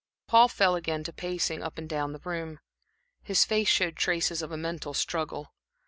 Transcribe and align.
Paul 0.25 0.47
fell 0.47 0.73
again 0.75 1.03
to 1.03 1.13
pacing 1.13 1.61
up 1.61 1.77
and 1.77 1.87
down 1.87 2.11
the 2.11 2.17
room. 2.25 2.57
His 3.21 3.45
face 3.45 3.67
showed 3.69 3.97
traces 3.97 4.41
of 4.41 4.51
a 4.51 4.57
mental 4.57 4.95
struggle. 4.95 5.53